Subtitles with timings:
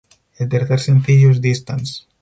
[0.39, 2.05] El tercer sencillo es "Distance".